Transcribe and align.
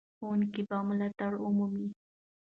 ښوونکي 0.17 0.61
به 0.69 0.77
ملاتړ 0.87 1.31
ومومي. 1.39 1.87